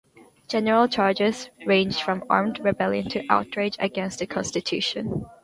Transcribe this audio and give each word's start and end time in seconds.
General 0.47 0.87
charges 0.87 1.51
ranged 1.67 2.01
from 2.01 2.23
armed 2.27 2.57
rebellion 2.57 3.07
to 3.09 3.23
"outrage 3.29 3.75
against 3.77 4.17
the 4.17 4.25
constitution". 4.25 5.27